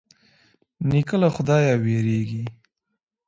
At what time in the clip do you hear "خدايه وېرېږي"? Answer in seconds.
1.35-2.43